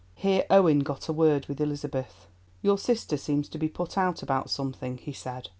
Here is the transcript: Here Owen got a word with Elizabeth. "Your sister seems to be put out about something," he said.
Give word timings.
Here 0.15 0.47
Owen 0.49 0.79
got 0.79 1.07
a 1.09 1.13
word 1.13 1.45
with 1.45 1.61
Elizabeth. 1.61 2.25
"Your 2.63 2.79
sister 2.79 3.17
seems 3.17 3.47
to 3.49 3.59
be 3.59 3.69
put 3.69 3.99
out 3.99 4.23
about 4.23 4.49
something," 4.49 4.97
he 4.97 5.13
said. 5.13 5.49